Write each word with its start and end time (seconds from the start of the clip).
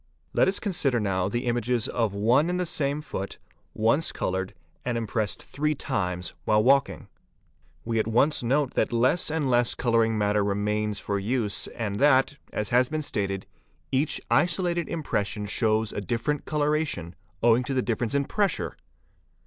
Let 0.33 0.47
us 0.47 0.59
consider 0.59 0.99
now 0.99 1.29
the 1.29 1.45
images 1.45 1.87
of 1.87 2.11
one 2.15 2.49
and 2.49 2.59
the 2.59 2.65
same 2.65 3.03
foot 3.03 3.37
once 3.75 4.11
coloured 4.11 4.55
and 4.83 4.97
impressed 4.97 5.43
three 5.43 5.75
times 5.75 6.33
while 6.43 6.63
walking. 6.63 7.07
We 7.85 7.99
at 7.99 8.07
once 8.07 8.41
note 8.41 8.71
that 8.73 8.91
less 8.91 9.29
and 9.29 9.47
less 9.47 9.75
colouring 9.75 10.17
matter 10.17 10.43
remains 10.43 10.97
for 10.97 11.19
use 11.19 11.67
and 11.67 11.99
that, 11.99 12.37
as 12.51 12.69
has 12.69 12.89
been 12.89 13.03
stated, 13.03 13.45
each 13.91 14.19
isolated 14.31 14.89
impression 14.89 15.45
shows 15.45 15.93
a 15.93 16.01
different 16.01 16.45
coloration 16.45 17.13
owing 17.43 17.63
to 17.65 17.75
the 17.75 17.83
difference 17.83 18.15
in 18.15 18.25
pressure. 18.25 18.75